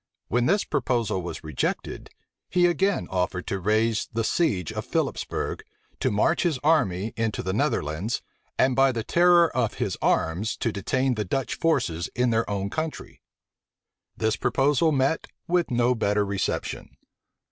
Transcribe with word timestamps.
When 0.29 0.47
this 0.47 0.63
proposal 0.63 1.21
was 1.21 1.43
rejected, 1.43 2.09
he 2.49 2.65
again 2.65 3.07
offered 3.11 3.45
to 3.45 3.59
raise 3.59 4.09
the 4.11 4.23
siege 4.23 4.73
of 4.73 4.83
Philipsbourg, 4.87 5.61
to 5.99 6.09
march 6.09 6.41
his 6.41 6.57
army 6.63 7.13
into 7.15 7.43
the 7.43 7.53
Netherlands, 7.53 8.23
and 8.57 8.75
by 8.75 8.91
the 8.91 9.03
terror 9.03 9.55
of 9.55 9.75
his 9.75 9.99
arms 10.01 10.57
to 10.57 10.71
detain 10.71 11.13
the 11.13 11.23
Dutch 11.23 11.53
forces 11.53 12.09
in 12.15 12.31
their 12.31 12.49
own 12.49 12.71
country. 12.71 13.21
This 14.17 14.37
proposal 14.37 14.91
met 14.91 15.27
with 15.47 15.69
no 15.69 15.93
better 15.93 16.25
reception. 16.25 16.97